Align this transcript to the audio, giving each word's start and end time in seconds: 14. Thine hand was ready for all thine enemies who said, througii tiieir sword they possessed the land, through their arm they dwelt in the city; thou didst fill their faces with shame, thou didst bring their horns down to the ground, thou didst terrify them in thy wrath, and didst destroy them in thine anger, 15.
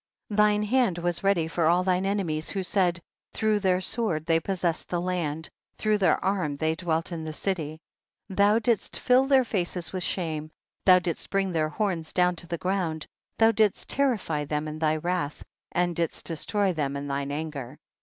14. 0.29 0.35
Thine 0.35 0.63
hand 0.63 0.97
was 0.97 1.23
ready 1.23 1.47
for 1.47 1.67
all 1.67 1.83
thine 1.83 2.07
enemies 2.07 2.49
who 2.49 2.63
said, 2.63 2.99
througii 3.35 3.59
tiieir 3.59 3.83
sword 3.83 4.25
they 4.25 4.39
possessed 4.39 4.89
the 4.89 4.99
land, 4.99 5.47
through 5.77 5.99
their 5.99 6.17
arm 6.25 6.55
they 6.57 6.73
dwelt 6.73 7.11
in 7.11 7.23
the 7.23 7.31
city; 7.33 7.79
thou 8.27 8.57
didst 8.57 8.97
fill 8.97 9.27
their 9.27 9.43
faces 9.43 9.93
with 9.93 10.01
shame, 10.01 10.49
thou 10.85 10.97
didst 10.97 11.29
bring 11.29 11.51
their 11.51 11.69
horns 11.69 12.13
down 12.13 12.35
to 12.35 12.47
the 12.47 12.57
ground, 12.57 13.05
thou 13.37 13.51
didst 13.51 13.91
terrify 13.91 14.43
them 14.43 14.67
in 14.67 14.79
thy 14.79 14.95
wrath, 14.97 15.43
and 15.71 15.95
didst 15.95 16.25
destroy 16.25 16.73
them 16.73 16.97
in 16.97 17.07
thine 17.07 17.31
anger, 17.31 17.73
15. 17.73 17.77